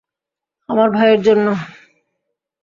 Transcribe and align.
আমার 0.69 0.89
ভাইয়ের 0.95 1.19
জন্য! 1.23 1.47